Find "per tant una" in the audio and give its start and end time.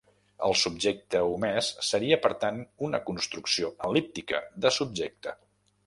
2.25-3.03